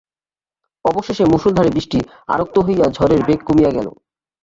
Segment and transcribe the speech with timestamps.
[0.85, 1.99] অবশেষে মুষলধারে বৃষ্টি
[2.27, 3.87] আরক্ত হইয়া ঝড়ের বেগ কমিয়া গেল।